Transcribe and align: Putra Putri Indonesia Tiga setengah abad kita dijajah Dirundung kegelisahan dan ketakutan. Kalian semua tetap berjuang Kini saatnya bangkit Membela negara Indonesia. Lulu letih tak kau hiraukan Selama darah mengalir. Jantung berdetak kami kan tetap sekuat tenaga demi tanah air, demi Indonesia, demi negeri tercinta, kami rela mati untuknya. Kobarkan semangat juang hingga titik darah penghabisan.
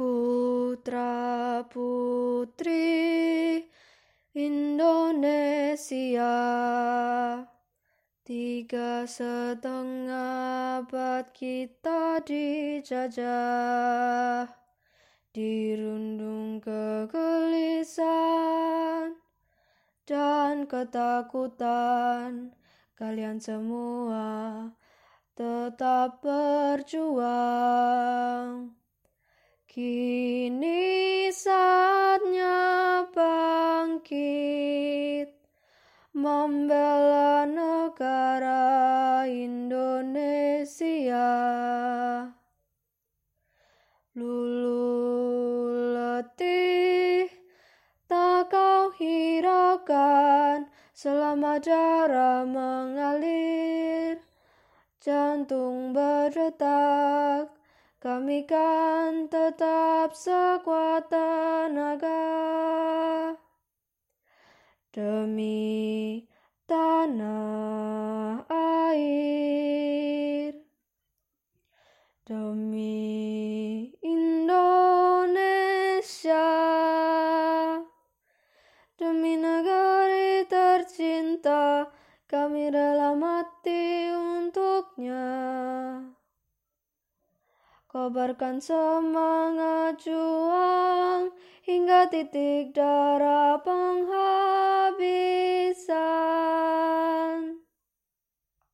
Putra 0.00 1.60
Putri 1.68 3.60
Indonesia 4.32 6.24
Tiga 8.24 9.04
setengah 9.04 10.80
abad 10.80 11.28
kita 11.36 12.24
dijajah 12.24 13.28
Dirundung 15.36 16.64
kegelisahan 16.64 18.00
dan 20.08 20.64
ketakutan. 20.64 22.56
Kalian 22.96 23.36
semua 23.36 24.64
tetap 25.36 26.24
berjuang 26.24 27.20
Kini 29.70 31.30
saatnya 31.30 33.06
bangkit 33.14 34.10
Membela 36.10 37.46
negara 37.46 39.22
Indonesia. 39.30 40.74
Lulu 44.18 44.90
letih 45.94 47.30
tak 48.10 48.50
kau 48.50 48.90
hiraukan 48.98 50.66
Selama 50.98 51.62
darah 51.62 52.42
mengalir. 52.42 54.18
Jantung 54.98 55.94
berdetak 55.94 57.59
kami 58.00 58.48
kan 58.48 59.28
tetap 59.28 60.16
sekuat 60.16 61.12
tenaga 61.12 62.32
demi 64.88 66.24
tanah 66.64 68.48
air, 68.48 70.56
demi 72.24 73.92
Indonesia, 74.00 75.44
demi 78.96 79.36
negeri 79.36 80.48
tercinta, 80.48 81.84
kami 82.24 82.72
rela 82.72 83.12
mati 83.12 84.08
untuknya. 84.16 85.28
Kobarkan 87.90 88.62
semangat 88.62 89.98
juang 90.06 91.34
hingga 91.66 92.06
titik 92.06 92.70
darah 92.70 93.58
penghabisan. 93.66 95.10